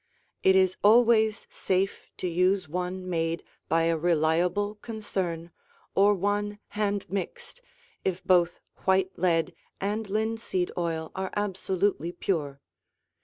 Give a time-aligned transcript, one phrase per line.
[0.41, 5.51] It is always safe to use one made by a reliable concern
[5.93, 7.61] or one hand mixed,
[8.03, 12.61] if both white lead and linseed oil are absolutely pure.